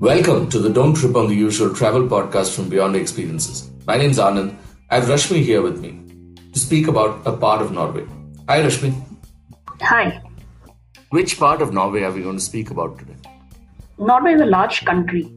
[0.00, 3.68] Welcome to the Don't Trip on the Usual travel podcast from Beyond Experiences.
[3.84, 4.56] My name is Anand.
[4.90, 5.98] I have Rashmi here with me
[6.52, 8.06] to speak about a part of Norway.
[8.48, 8.94] Hi, Rashmi.
[9.80, 10.22] Hi.
[11.10, 13.16] Which part of Norway are we going to speak about today?
[13.98, 15.32] Norway is a large country,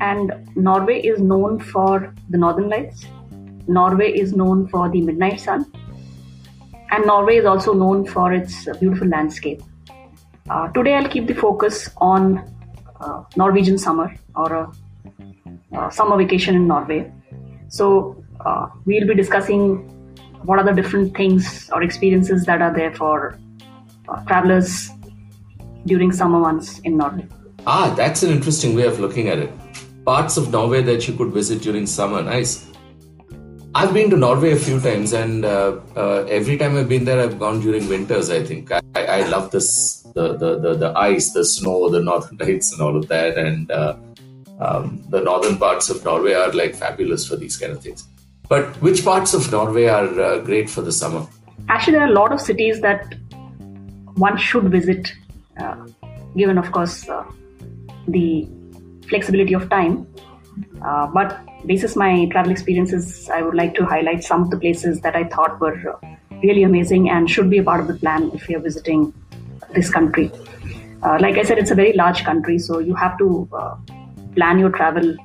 [0.00, 3.06] and Norway is known for the Northern Lights.
[3.66, 5.66] Norway is known for the midnight sun,
[6.92, 9.62] and Norway is also known for its beautiful landscape.
[10.48, 12.52] Uh, today, I'll keep the focus on
[13.00, 14.72] uh, Norwegian summer or a,
[15.78, 17.12] a, summer vacation in Norway.
[17.68, 19.92] So, uh, we'll be discussing
[20.44, 23.38] what are the different things or experiences that are there for
[24.08, 24.90] uh, travelers
[25.86, 27.26] during summer months in Norway.
[27.66, 29.50] Ah, that's an interesting way of looking at it.
[30.04, 32.22] Parts of Norway that you could visit during summer.
[32.22, 32.66] Nice.
[33.76, 37.20] I've been to Norway a few times, and uh, uh, every time I've been there,
[37.20, 38.30] I've gone during winters.
[38.30, 42.38] I think I, I love this the, the, the the ice, the snow, the northern
[42.40, 43.36] lights, and all of that.
[43.36, 43.98] And uh,
[44.60, 48.08] um, the northern parts of Norway are like fabulous for these kind of things.
[48.48, 51.26] But which parts of Norway are uh, great for the summer?
[51.68, 53.14] Actually, there are a lot of cities that
[54.14, 55.12] one should visit,
[55.60, 55.86] uh,
[56.34, 57.24] given, of course, uh,
[58.08, 58.48] the
[59.06, 60.06] flexibility of time.
[60.80, 65.16] But basis my travel experiences, I would like to highlight some of the places that
[65.16, 65.98] I thought were
[66.42, 69.12] really amazing and should be a part of the plan if you're visiting
[69.74, 70.30] this country.
[71.02, 73.76] Uh, like I said, it's a very large country, so you have to uh,
[74.34, 75.16] plan your travel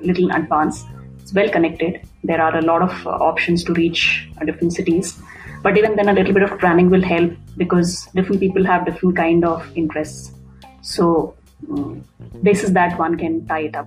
[0.00, 0.84] a little in advance.
[1.20, 2.00] It's well connected.
[2.24, 5.20] There are a lot of uh, options to reach uh, different cities,
[5.62, 9.16] but even then, a little bit of planning will help because different people have different
[9.16, 10.32] kind of interests.
[10.80, 11.36] So,
[11.70, 12.04] um,
[12.42, 13.86] this is that one can tie it up.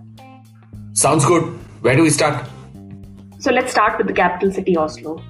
[1.06, 1.44] Sounds good.
[1.82, 2.48] Where do we start?
[3.38, 5.22] So let's start with the capital city, Oslo.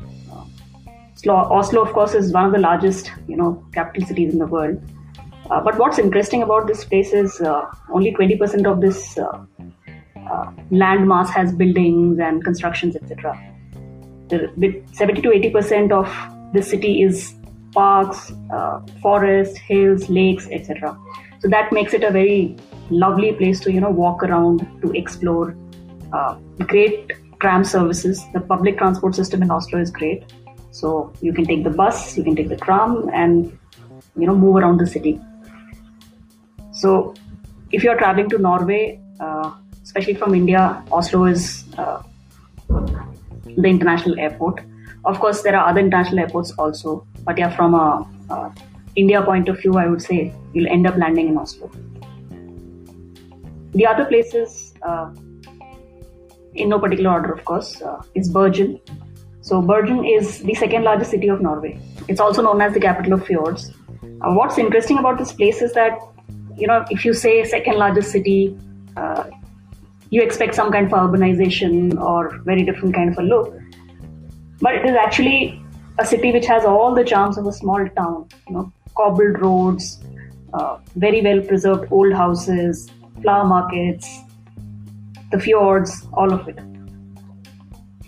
[1.27, 4.81] Oslo, of course, is one of the largest, you know, capital cities in the world.
[5.51, 9.45] Uh, but what's interesting about this place is uh, only 20% of this uh,
[10.31, 13.38] uh, land mass has buildings and constructions, etc.
[14.29, 17.35] 70 to 80% of the city is
[17.73, 20.97] parks, uh, forests, hills, lakes, etc.
[21.39, 22.55] So that makes it a very
[22.89, 25.53] lovely place to, you know, walk around, to explore.
[26.15, 26.33] Uh,
[26.73, 28.23] great tram services.
[28.33, 30.23] The public transport system in Oslo is great
[30.75, 33.57] so you can take the bus, you can take the tram, and
[34.17, 35.13] you know move around the city.
[36.73, 37.13] So
[37.71, 39.53] if you are traveling to Norway, uh,
[39.83, 42.03] especially from India, Oslo is uh,
[42.67, 44.59] the international airport.
[45.05, 48.53] Of course, there are other international airports also, but yeah, from a,
[48.97, 51.71] India point of view, I would say you'll end up landing in Oslo.
[53.71, 55.13] The other places, uh,
[56.55, 58.79] in no particular order, of course, uh, is Bergen.
[59.41, 61.79] So Bergen is the second largest city of Norway.
[62.07, 63.71] It's also known as the capital of fjords.
[64.21, 65.99] Uh, what's interesting about this place is that,
[66.57, 68.57] you know, if you say second largest city,
[68.97, 69.25] uh,
[70.09, 73.53] you expect some kind of urbanization or very different kind of a look.
[74.61, 75.61] But it is actually
[75.99, 78.27] a city which has all the charms of a small town.
[78.47, 79.99] You know, cobbled roads,
[80.53, 82.89] uh, very well preserved old houses,
[83.21, 84.21] flower markets,
[85.35, 86.66] the fjords, all of it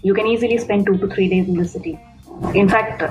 [0.08, 2.00] you can easily spend two to three days in the city.
[2.54, 3.04] In fact,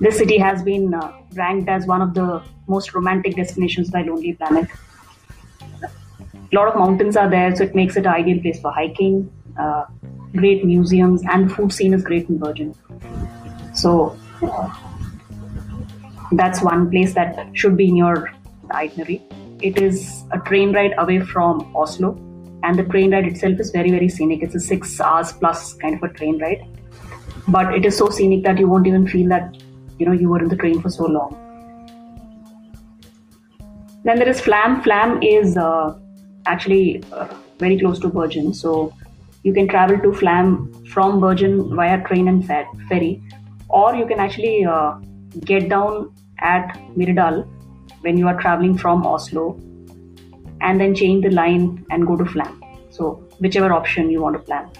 [0.00, 4.32] this city has been uh, ranked as one of the most romantic destinations by Lonely
[4.32, 4.68] Planet.
[5.82, 9.30] A lot of mountains are there, so it makes it ideal place for hiking.
[9.58, 9.84] Uh,
[10.34, 12.74] great museums, and food scene is great in Bergen.
[13.74, 14.74] So uh,
[16.32, 18.32] that's one place that should be in your
[18.70, 19.22] itinerary.
[19.60, 22.14] It is a train ride away from Oslo,
[22.62, 24.42] and the train ride itself is very very scenic.
[24.42, 26.64] It's a six hours plus kind of a train ride.
[27.48, 29.56] But it is so scenic that you won't even feel that
[29.98, 31.38] you know you were in the train for so long.
[34.04, 34.82] Then there is flam.
[34.82, 35.98] Flam is uh,
[36.46, 37.28] actually uh,
[37.58, 38.92] very close to bergen so
[39.42, 43.22] you can travel to flam from bergen via train and ferry.
[43.68, 44.94] Or you can actually uh,
[45.40, 47.46] get down at myrdal
[48.00, 49.44] when you are traveling from oslo
[50.62, 52.62] and then change the line and go to Flam.
[52.90, 54.70] So, whichever option you want to plan.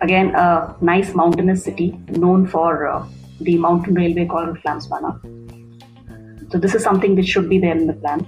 [0.00, 3.06] Again, a nice mountainous city known for uh,
[3.40, 5.12] the mountain railway called Flamsbana.
[6.50, 8.26] So, this is something which should be there in the plan.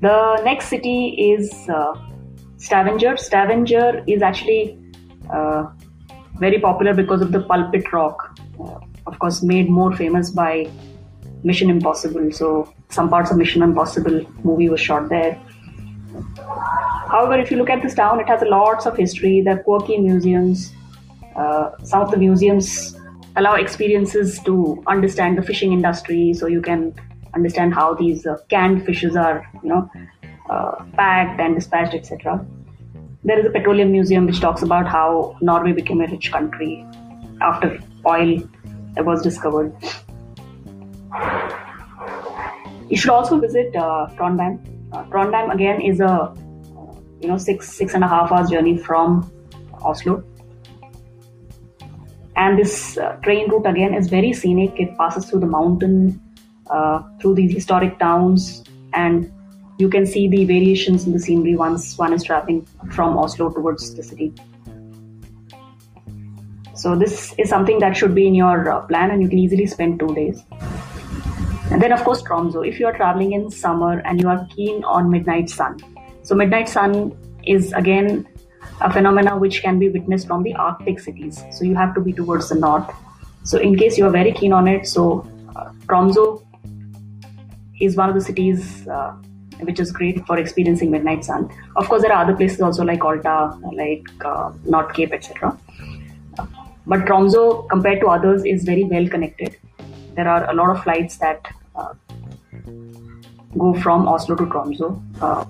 [0.00, 1.94] The next city is uh,
[2.56, 3.16] Stavanger.
[3.16, 4.78] Stavanger is actually
[5.30, 5.66] uh,
[6.38, 10.68] very popular because of the pulpit rock, uh, of course, made more famous by
[11.44, 12.32] Mission Impossible.
[12.32, 15.40] So some parts of Mission Impossible movie was shot there.
[17.08, 19.40] However, if you look at this town, it has lots of history.
[19.40, 20.72] There are quirky museums.
[21.34, 22.96] Uh, some of the museums
[23.36, 26.94] allow experiences to understand the fishing industry, so you can
[27.34, 29.90] understand how these uh, canned fishes are, you know,
[30.50, 32.44] uh, packed and dispatched, etc.
[33.24, 36.84] There is a petroleum museum which talks about how Norway became a rich country
[37.40, 38.42] after oil
[38.98, 39.72] was discovered.
[42.88, 44.58] You should also visit uh, Trondheim.
[44.92, 46.34] Uh, Trondheim again is a
[47.20, 49.30] you know six six and a half hours journey from
[49.82, 50.24] Oslo.
[52.36, 54.80] And this uh, train route again is very scenic.
[54.80, 56.20] It passes through the mountain,
[56.70, 58.64] uh, through these historic towns,
[58.94, 59.30] and
[59.78, 63.94] you can see the variations in the scenery once one is traveling from Oslo towards
[63.94, 64.32] the city.
[66.74, 69.66] So this is something that should be in your uh, plan, and you can easily
[69.66, 70.42] spend two days.
[71.72, 72.60] And then, of course, Tromso.
[72.60, 75.78] If you are traveling in summer and you are keen on midnight sun,
[76.22, 78.28] so midnight sun is again
[78.82, 81.42] a phenomena which can be witnessed from the Arctic cities.
[81.50, 82.90] So you have to be towards the north.
[83.44, 85.26] So in case you are very keen on it, so
[85.56, 86.46] uh, Tromso
[87.80, 89.12] is one of the cities uh,
[89.60, 91.50] which is great for experiencing midnight sun.
[91.76, 95.58] Of course, there are other places also like Alta, like uh, North Cape, etc.
[96.86, 99.56] But Tromso, compared to others, is very well connected.
[100.14, 101.48] There are a lot of flights that
[103.58, 105.02] go from Oslo to Tromso.
[105.20, 105.44] Uh,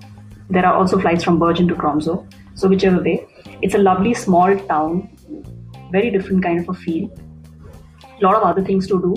[0.49, 2.27] there are also flights from Bergen to Tromso.
[2.55, 3.25] So whichever way,
[3.61, 5.09] it's a lovely small town,
[5.91, 7.09] very different kind of a feel.
[8.19, 9.15] A lot of other things to do,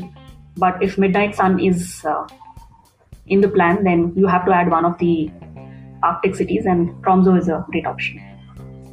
[0.56, 2.26] but if Midnight Sun is uh,
[3.26, 5.30] in the plan, then you have to add one of the
[6.02, 8.18] Arctic cities, and Tromso is a great option.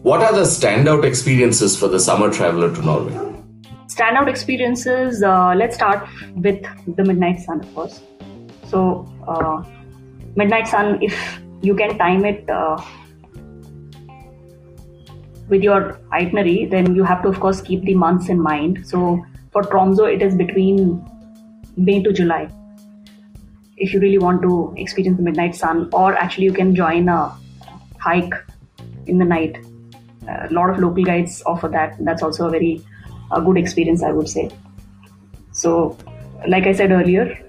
[0.01, 3.43] What are the standout experiences for the summer traveler to Norway?
[3.94, 5.22] Standout experiences.
[5.22, 6.63] Uh, let's start with
[6.95, 8.01] the Midnight Sun, of course.
[8.68, 9.63] So, uh,
[10.36, 12.81] Midnight Sun, if you can time it uh,
[15.48, 18.88] with your itinerary, then you have to, of course, keep the months in mind.
[18.88, 21.07] So for Tromso, it is between
[21.78, 22.50] May to July.
[23.78, 27.36] If you really want to experience the midnight sun, or actually you can join a
[28.00, 28.34] hike
[29.06, 29.63] in the night.
[30.28, 31.95] A lot of local guides offer that.
[32.00, 32.81] That's also a very
[33.33, 34.50] a good experience, I would say.
[35.51, 35.97] So,
[36.47, 37.39] like I said earlier,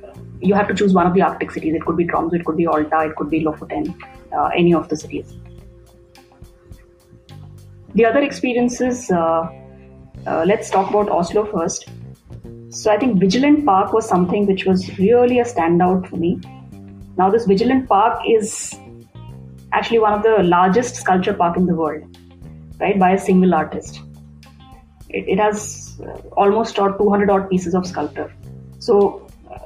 [0.41, 1.75] you have to choose one of the Arctic cities.
[1.75, 3.95] It could be Tromso, it could be Alta, it could be Lofoten,
[4.33, 5.35] uh, any of the cities.
[7.95, 9.49] The other experiences, uh,
[10.27, 11.89] uh, let's talk about Oslo first.
[12.69, 16.41] So I think Vigeland Park was something which was really a standout for me.
[17.17, 18.75] Now this Vigeland Park is
[19.73, 22.03] actually one of the largest sculpture park in the world,
[22.81, 24.01] right, by a single artist.
[25.15, 26.01] It, it has
[26.37, 28.33] almost 200 odd pieces of sculpture.
[28.79, 29.59] So, uh,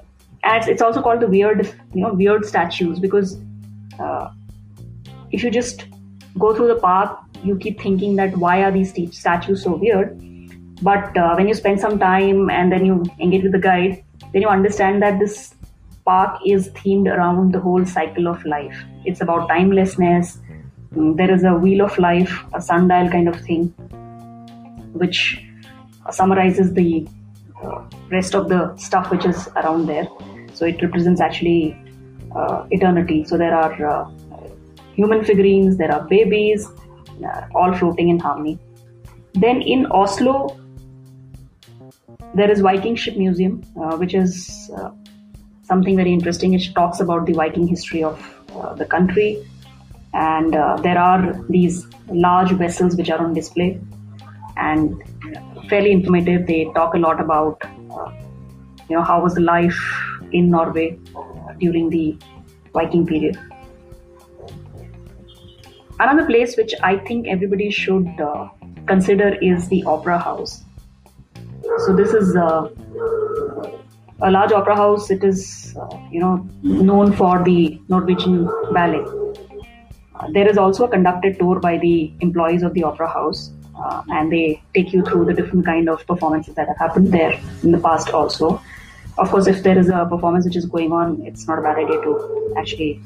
[0.44, 3.40] and it's, also called the weird, you know, weird statues because
[3.98, 4.30] uh,
[5.30, 5.86] if you just
[6.38, 10.20] go through the park, you keep thinking that why are these statues so weird?
[10.82, 14.42] But uh, when you spend some time and then you engage with the guide, then
[14.42, 15.54] you understand that this
[16.04, 18.76] park is themed around the whole cycle of life.
[19.04, 20.38] It's about timelessness.
[20.94, 23.74] Mm, there is a wheel of life, a sundial kind of thing,
[24.92, 25.42] which
[26.10, 27.06] summarizes the
[27.62, 30.06] uh, rest of the stuff which is around there.
[30.54, 31.76] So it represents actually
[32.34, 33.24] uh, eternity.
[33.24, 34.10] So there are uh,
[34.94, 36.66] human figurines, there are babies,
[37.24, 38.58] uh, all floating in harmony.
[39.34, 40.58] Then in Oslo,
[42.34, 44.90] there is Viking Ship Museum, uh, which is uh,
[45.62, 46.54] something very interesting.
[46.54, 48.34] It talks about the Viking history of
[48.76, 49.44] the country,
[50.14, 50.52] and
[50.82, 53.80] there are these large vessels which are on display,
[54.58, 55.02] and
[55.68, 56.46] fairly informative.
[56.46, 57.62] They talk a lot about,
[58.88, 59.78] you know, how was the life
[60.32, 60.98] in Norway
[61.58, 62.16] during the
[62.72, 63.38] Viking period.
[66.00, 68.48] Another place which I think everybody should uh,
[68.86, 70.62] consider is the Opera House.
[71.86, 72.68] So this is uh,
[74.20, 75.10] a large opera house.
[75.10, 79.04] It is, uh, you know, known for the Norwegian ballet.
[80.14, 84.02] Uh, there is also a conducted tour by the employees of the opera house, uh,
[84.08, 87.72] and they take you through the different kind of performances that have happened there in
[87.72, 88.10] the past.
[88.10, 88.60] Also,
[89.18, 91.78] of course, if there is a performance which is going on, it's not a bad
[91.78, 93.00] idea to actually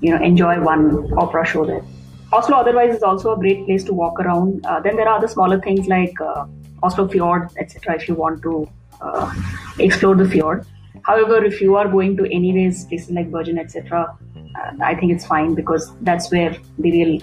[0.00, 1.84] you know enjoy one opera show there.
[2.32, 4.64] Oslo otherwise is also a great place to walk around.
[4.64, 6.46] Uh, then there are other smaller things like uh,
[6.82, 7.96] Oslo Fjord, etc.
[7.96, 8.68] If you want to
[9.00, 9.32] uh,
[9.78, 10.66] explore the fjord.
[11.02, 15.26] However, if you are going to anyways places like Bergen, etc., uh, I think it's
[15.26, 17.20] fine because that's where the real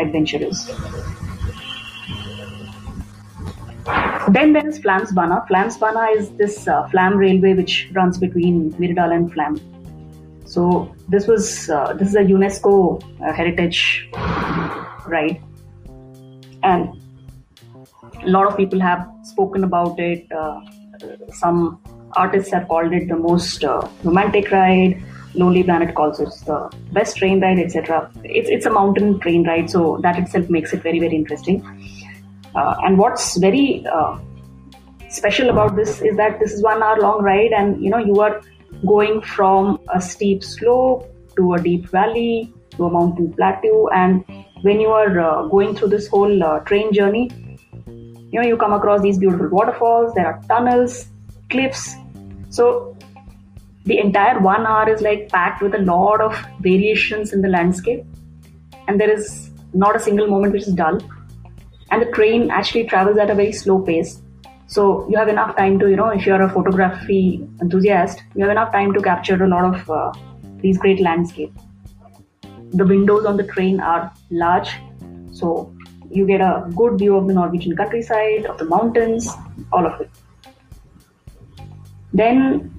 [0.00, 0.66] adventure is.
[4.28, 5.48] Then there is Flamsbana.
[5.48, 9.58] Flamsbana is this uh, Flam railway which runs between Myrdal and Flam.
[10.44, 14.08] So this was uh, this is a UNESCO uh, heritage
[15.06, 15.42] ride,
[16.62, 16.94] and
[18.22, 20.30] a lot of people have spoken about it.
[20.30, 20.60] Uh,
[21.32, 21.80] some
[22.12, 25.02] artists have called it the most uh, romantic ride.
[25.34, 28.10] Lonely Planet calls it the best train ride, etc.
[28.24, 31.62] It's it's a mountain train ride, so that itself makes it very very interesting.
[32.54, 34.18] Uh, and what's very uh,
[35.08, 38.20] special about this is that this is one hour long ride, and you know you
[38.20, 38.40] are
[38.86, 41.06] going from a steep slope
[41.36, 44.24] to a deep valley to a mountain plateau, and
[44.62, 47.30] when you are uh, going through this whole uh, train journey,
[47.86, 50.14] you know you come across these beautiful waterfalls.
[50.14, 51.08] There are tunnels,
[51.50, 51.94] cliffs.
[52.50, 52.96] So
[53.88, 58.04] the entire one hour is like packed with a lot of variations in the landscape.
[58.86, 60.98] And there is not a single moment which is dull.
[61.90, 64.20] And the train actually travels at a very slow pace.
[64.66, 68.50] So you have enough time to you know if you're a photography enthusiast you have
[68.50, 70.12] enough time to capture a lot of uh,
[70.60, 71.68] these great landscapes
[72.72, 74.70] the windows on the train are large.
[75.32, 75.74] So
[76.10, 79.28] you get a good view of the norwegian countryside of the mountains
[79.72, 80.10] all of it.
[82.12, 82.77] Then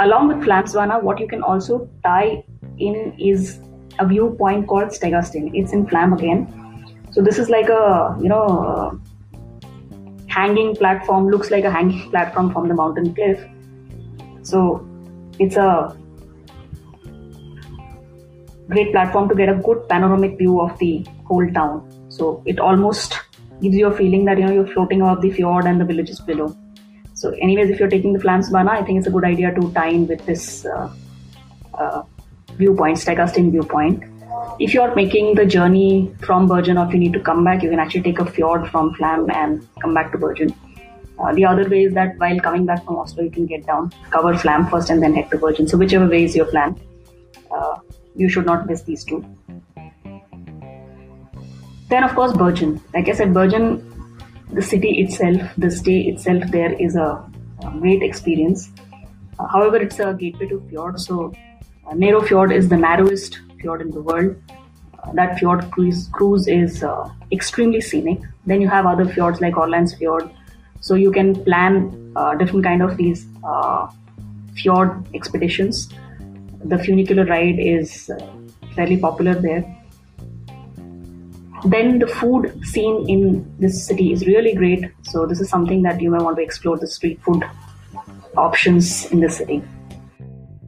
[0.00, 2.42] Along with Flamsbana, what you can also tie
[2.78, 3.60] in is
[3.98, 5.50] a viewpoint called Stegastein.
[5.52, 6.46] It's in Flam again.
[7.10, 8.98] So this is like a you know
[10.26, 11.28] hanging platform.
[11.28, 13.44] Looks like a hanging platform from the mountain cliff.
[14.42, 14.86] So
[15.38, 15.96] it's a
[18.70, 22.08] great platform to get a good panoramic view of the whole town.
[22.08, 23.18] So it almost
[23.60, 26.20] gives you a feeling that you know you're floating above the fjord and the villages
[26.20, 26.56] below.
[27.20, 29.88] So, anyways, if you're taking the Flamsbana, I think it's a good idea to tie
[29.88, 30.90] in with this uh,
[31.74, 32.02] uh,
[32.54, 34.04] viewpoint, Stegastein viewpoint.
[34.58, 37.68] If you're making the journey from Bergen or if you need to come back, you
[37.68, 40.54] can actually take a fjord from Flam and come back to Bergen.
[41.18, 43.92] Uh, the other way is that while coming back from Oslo, you can get down,
[44.08, 45.68] cover Flam first, and then head to Bergen.
[45.68, 46.80] So, whichever way is your plan,
[47.50, 47.80] uh,
[48.16, 49.22] you should not miss these two.
[51.90, 52.80] Then, of course, Bergen.
[52.94, 53.89] Like I said, Bergen
[54.52, 57.24] the city itself, the stay itself there is a,
[57.64, 58.70] a great experience.
[59.38, 61.32] Uh, however, it's a gateway to fjord, so
[61.86, 64.36] uh, Nero Fjord is the narrowest fjord in the world.
[65.02, 68.20] Uh, that fjord cruise, cruise is uh, extremely scenic.
[68.46, 70.30] Then you have other fjords like Aurlands Fjord,
[70.80, 73.88] so you can plan uh, different kind of these uh,
[74.56, 75.88] fjord expeditions.
[76.64, 78.10] The funicular ride is
[78.74, 79.79] fairly popular there
[81.64, 84.84] then the food scene in this city is really great.
[85.02, 87.42] So this is something that you may want to explore the street food
[88.36, 89.62] options in the city.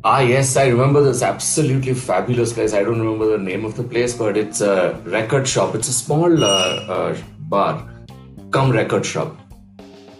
[0.04, 2.74] Ah, yes, I remember this absolutely fabulous place.
[2.74, 5.76] I don't remember the name of the place, but it's a record shop.
[5.76, 7.88] It's a small uh, uh, bar,
[8.50, 9.36] come record shop.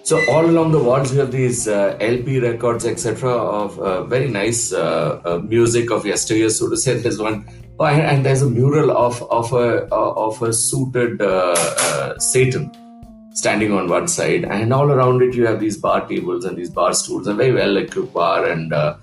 [0.05, 4.29] So all along the walls, you have these uh, LP records, etc., of uh, very
[4.29, 6.51] nice uh, uh, music of yesteryear.
[6.51, 7.49] So to say, there's one
[7.79, 12.71] Oh, and there's a mural of of a of a suited uh, uh, Satan
[13.35, 16.71] standing on one side, and all around it you have these bar tables and these
[16.71, 18.97] bar stools, a very well equipped bar, and uh,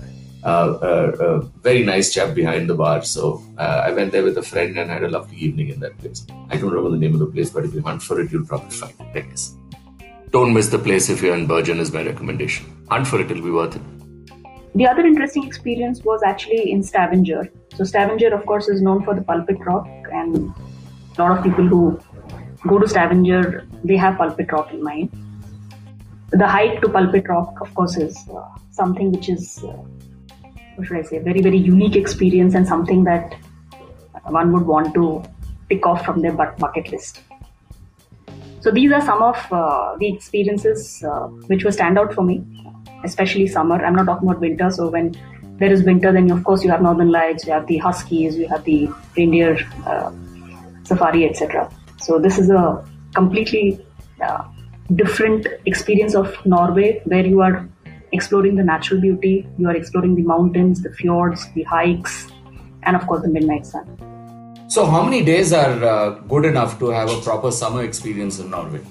[0.44, 3.02] uh, uh, uh very nice chap behind the bar.
[3.04, 6.26] So I went there with a friend and had a lovely evening in that place.
[6.50, 8.46] I don't remember the name of the place, but if you hunt for it, you'll
[8.46, 9.18] probably find it.
[9.18, 9.56] I guess.
[10.32, 12.66] Don't miss the place if you're in Bergen is my recommendation.
[12.90, 13.99] Hunt for it; it'll be worth it.
[14.80, 17.52] The other interesting experience was actually in Stavanger.
[17.76, 20.54] So Stavanger, of course, is known for the pulpit rock, and
[21.18, 22.00] a lot of people who
[22.66, 25.12] go to Stavanger, they have pulpit rock in mind.
[26.30, 29.74] The hike to pulpit rock, of course, is uh, something which is, uh,
[30.76, 33.36] what should I say, a very, very unique experience and something that
[34.28, 35.22] one would want to
[35.68, 37.20] tick off from their bucket list.
[38.62, 42.46] So these are some of uh, the experiences uh, which were stand out for me
[43.04, 43.84] especially summer.
[43.84, 44.70] I'm not talking about winter.
[44.70, 45.16] So when
[45.58, 48.48] there is winter, then of course you have northern lights, you have the huskies, you
[48.48, 50.12] have the reindeer uh,
[50.84, 51.72] safari, etc.
[52.00, 53.86] So this is a completely
[54.22, 54.44] uh,
[54.96, 57.68] different experience of Norway, where you are
[58.12, 62.28] exploring the natural beauty, you are exploring the mountains, the fjords, the hikes,
[62.84, 63.86] and of course the midnight sun.
[64.68, 68.52] So, how many days are uh, good enough to have a proper summer experience in
[68.52, 68.82] Norway?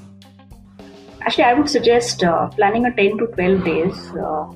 [1.20, 4.46] Actually, I would suggest uh, planning a 10 to 12 days uh,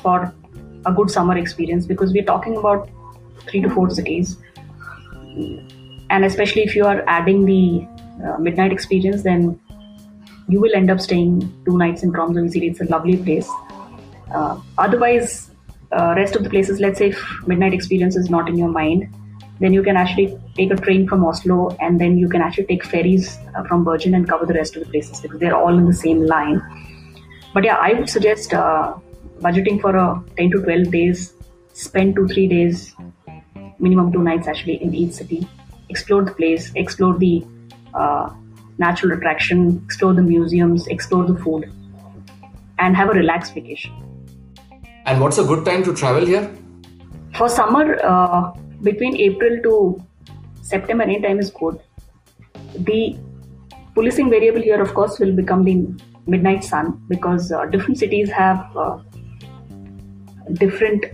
[0.00, 0.34] for
[0.84, 2.88] a good summer experience because we're talking about
[3.48, 4.36] three to four cities.
[6.10, 7.86] And especially if you are adding the
[8.24, 9.58] uh, midnight experience, then
[10.48, 12.62] you will end up staying two nights in Tromsø.
[12.62, 13.48] It's a lovely place.
[14.34, 15.50] Uh, otherwise,
[15.92, 19.14] uh, rest of the places, let's say if midnight experience is not in your mind,
[19.62, 22.84] then you can actually take a train from Oslo and then you can actually take
[22.84, 25.86] ferries uh, from Bergen and cover the rest of the places because they're all in
[25.86, 26.60] the same line.
[27.54, 28.94] But yeah, I would suggest uh,
[29.40, 31.34] budgeting for a 10 to 12 days,
[31.74, 32.94] spend two, three days,
[33.78, 35.46] minimum two nights actually in each city,
[35.90, 37.44] explore the place, explore the
[37.94, 38.32] uh,
[38.78, 41.70] natural attraction, explore the museums, explore the food,
[42.78, 43.92] and have a relaxed vacation.
[45.04, 46.50] And what's a good time to travel here?
[47.34, 50.04] For summer, uh, between April to
[50.62, 51.80] September, any time is good.
[52.74, 53.16] The
[53.94, 55.86] policing variable here, of course, will become the
[56.26, 58.98] midnight sun because uh, different cities have uh,
[60.54, 61.04] different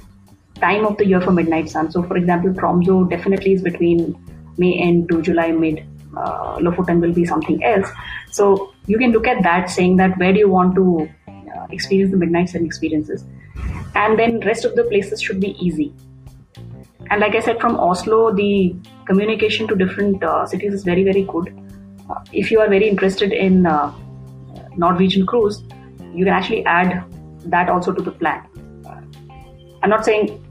[0.57, 1.91] time of the year for midnight sun.
[1.91, 4.17] So, for example, Tromso definitely is between
[4.57, 5.85] May end to July mid.
[6.17, 7.89] Uh, Lofoten will be something else.
[8.31, 12.11] So you can look at that, saying that where do you want to uh, experience
[12.11, 13.25] the midnight sun experiences,
[13.95, 15.95] and then rest of the places should be easy.
[17.11, 18.75] And like I said, from Oslo, the
[19.07, 21.55] communication to different uh, cities is very very good.
[22.11, 23.93] Uh, if you are very interested in uh,
[24.77, 25.63] Norwegian cruise,
[26.15, 27.05] you can actually add
[27.47, 28.45] that also to the plan.
[29.83, 30.45] I'm not saying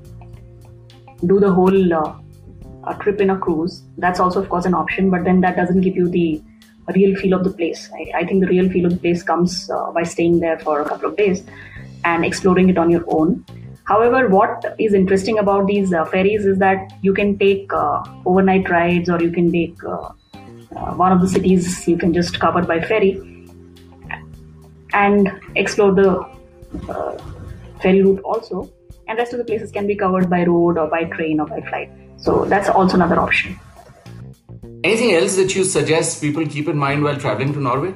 [1.25, 3.83] do the whole uh, trip in a cruise.
[3.97, 6.41] That's also, of course, an option, but then that doesn't give you the
[6.95, 7.89] real feel of the place.
[7.93, 10.81] I, I think the real feel of the place comes uh, by staying there for
[10.81, 11.43] a couple of days
[12.05, 13.45] and exploring it on your own.
[13.87, 18.69] However, what is interesting about these uh, ferries is that you can take uh, overnight
[18.69, 20.09] rides or you can take uh,
[20.75, 23.21] uh, one of the cities you can just cover by ferry
[24.93, 26.09] and explore the
[26.89, 27.17] uh,
[27.81, 28.69] ferry route also
[29.07, 31.61] and rest of the places can be covered by road or by train or by
[31.61, 31.89] flight.
[32.17, 33.57] So that's also another option.
[34.83, 37.93] Anything else that you suggest people keep in mind while traveling to Norway?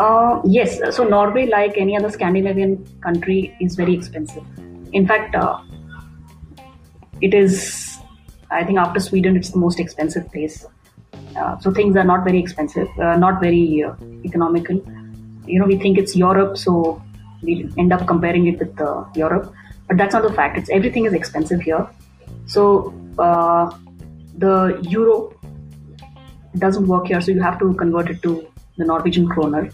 [0.00, 4.44] Uh, yes, so Norway, like any other Scandinavian country, is very expensive.
[4.92, 5.60] In fact, uh,
[7.20, 7.98] it is,
[8.50, 10.66] I think, after Sweden, it's the most expensive place.
[11.36, 14.76] Uh, so things are not very expensive, uh, not very uh, economical.
[15.46, 17.02] You know, we think it's Europe, so
[17.42, 19.54] we end up comparing it with uh, Europe
[19.88, 20.58] but that's not the fact.
[20.58, 21.86] It's everything is expensive here.
[22.46, 23.70] So uh,
[24.36, 25.32] the euro
[26.58, 29.70] doesn't work here, so you have to convert it to the Norwegian kroner.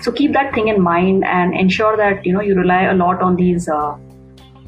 [0.00, 3.20] So keep that thing in mind and ensure that you know you rely a lot
[3.20, 3.96] on these uh,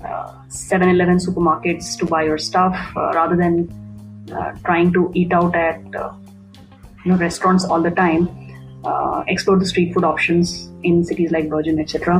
[0.05, 3.71] uh, 7-Eleven supermarkets to buy your stuff uh, rather than
[4.33, 6.13] uh, trying to eat out at uh,
[7.05, 8.29] you know restaurants all the time.
[9.33, 10.53] explore the street food options
[10.89, 12.15] in cities like Bergen, etc.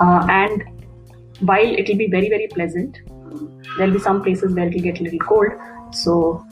[0.00, 0.62] Uh, and
[1.40, 2.98] while it will be very, very pleasant,
[3.76, 5.52] there'll be some places where it will get a little cold.
[5.92, 6.46] So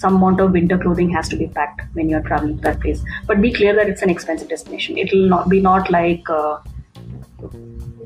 [0.00, 3.02] some amount of winter clothing has to be packed when you're traveling to that place.
[3.26, 4.96] But be clear that it's an expensive destination.
[4.96, 6.58] It will not be not like uh,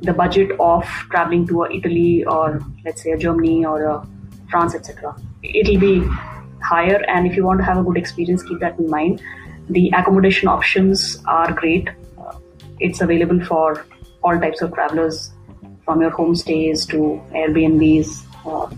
[0.03, 4.05] the budget of traveling to Italy or let's say Germany or
[4.51, 5.17] France, etc.
[5.43, 6.03] It'll be
[6.63, 9.23] higher, and if you want to have a good experience, keep that in mind.
[9.69, 11.89] The accommodation options are great.
[12.19, 12.39] Uh,
[12.81, 13.87] it's available for
[14.23, 15.33] all types of travelers,
[15.85, 18.75] from your homestays to Airbnbs uh,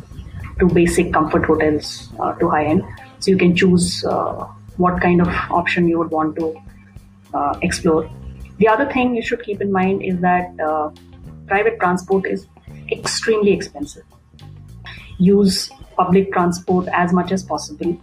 [0.61, 2.85] to basic comfort hotels uh, to high end.
[3.27, 4.45] So you can choose uh,
[4.77, 6.63] what kind of option you would want to
[7.35, 8.09] uh, explore.
[8.59, 10.91] The other thing you should keep in mind is that uh,
[11.49, 12.47] private transport is
[12.93, 14.05] extremely expensive.
[15.19, 18.01] Use public transport as much as possible.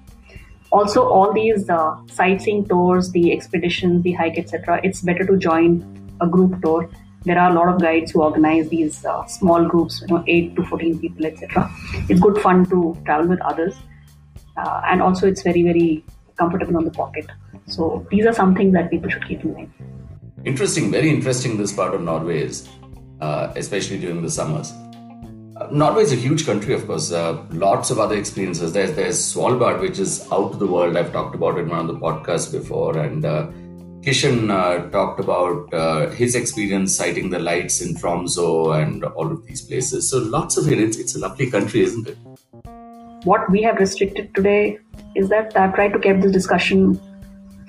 [0.73, 5.71] Also, all these uh, sightseeing tours, the expeditions, the hike, etc., it's better to join
[6.19, 6.89] a group tour
[7.25, 10.57] there are a lot of guides who organize these uh, small groups, you know, 8
[10.57, 11.71] to 14 people, etc.
[12.09, 13.75] It's good fun to travel with others.
[14.57, 16.03] Uh, and also, it's very, very
[16.37, 17.25] comfortable on the pocket.
[17.67, 19.73] So, these are some things that people should keep in mind.
[20.45, 21.57] Interesting, very interesting.
[21.57, 22.67] This part of Norway is,
[23.21, 24.73] uh, especially during the summers.
[25.55, 27.11] Uh, Norway is a huge country, of course.
[27.11, 28.73] Uh, lots of other experiences.
[28.73, 30.97] There's there's Svalbard, which is out to the world.
[30.97, 33.47] I've talked about it in one on the podcast before, and uh,
[34.01, 39.45] Kishan uh, talked about uh, his experience sighting the lights in Tromso and all of
[39.45, 40.09] these places.
[40.09, 40.77] So lots of it.
[40.77, 42.17] It's, it's a lovely country, isn't it?
[43.23, 44.79] What we have restricted today
[45.15, 46.99] is that I tried to keep this discussion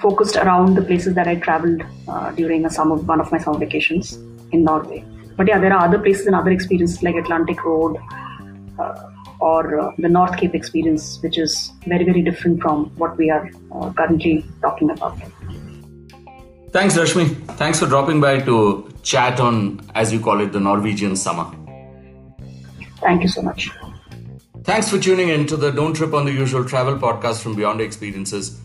[0.01, 3.59] focused around the places that I traveled uh, during a summer, one of my summer
[3.59, 4.15] vacations
[4.51, 5.05] in Norway.
[5.37, 7.97] But yeah, there are other places and other experiences like Atlantic Road
[8.81, 13.31] uh, or uh, the North Cape experience, which is very, very different from what we
[13.31, 15.17] are uh, currently talking about.
[16.73, 17.29] Thanks, Rashmi.
[17.57, 21.49] Thanks for dropping by to chat on, as you call it, the Norwegian summer.
[23.01, 23.71] Thank you so much.
[24.65, 27.83] Thanks for tuning in to the Don't Trip on the Usual travel podcast from Beyond
[27.83, 28.63] Experiences.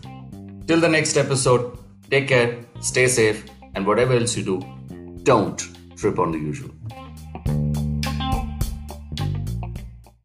[0.66, 1.78] Till the next episode,
[2.10, 4.62] take care, stay safe, and whatever else you do,
[5.24, 5.62] don't
[5.98, 6.70] trip on the usual.